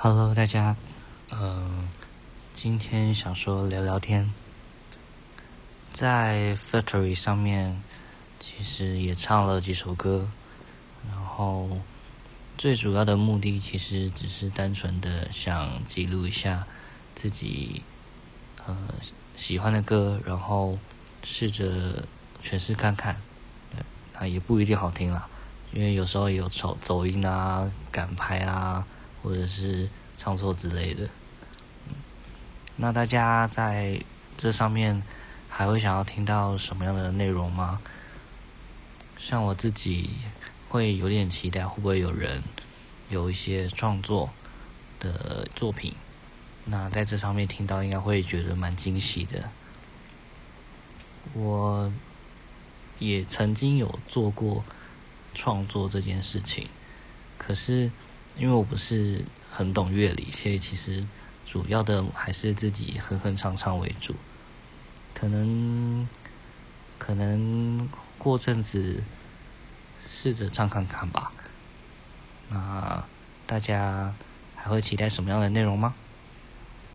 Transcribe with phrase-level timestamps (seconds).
[0.00, 0.76] Hello，大家，
[1.32, 1.88] 嗯，
[2.54, 4.32] 今天想说聊聊天，
[5.92, 7.82] 在 Factory 上面
[8.38, 10.30] 其实也唱了几首歌，
[11.10, 11.80] 然后
[12.56, 16.64] 最主要的目的其实只是单纯的想记录一下
[17.16, 17.82] 自己
[18.66, 18.76] 呃
[19.34, 20.78] 喜欢的歌，然后
[21.24, 22.06] 试着
[22.40, 23.20] 诠释看看，
[24.14, 25.28] 啊也不一定好听啦，
[25.72, 28.86] 因为有时候有走走音啊、赶拍啊。
[29.28, 29.86] 或者是
[30.16, 31.06] 唱错之类的，
[32.76, 34.00] 那大家在
[34.38, 35.02] 这上面
[35.50, 37.78] 还会想要听到什么样的内容吗？
[39.18, 40.12] 像我自己
[40.70, 42.42] 会有点期待，会不会有人
[43.10, 44.30] 有一些创作
[44.98, 45.94] 的作品？
[46.64, 49.50] 那在这上面听到，应该会觉得蛮惊喜的。
[51.34, 51.92] 我
[52.98, 54.64] 也曾经有做过
[55.34, 56.66] 创作这件事情，
[57.36, 57.90] 可是。
[58.38, 61.04] 因为我不是很懂乐理，所以其实
[61.44, 64.14] 主要的还是自己哼哼唱唱为主。
[65.12, 66.08] 可能
[66.98, 69.02] 可能过阵子
[70.00, 71.32] 试着唱看看吧。
[72.48, 73.04] 那
[73.46, 74.14] 大家
[74.54, 75.94] 还会期待什么样的内容吗？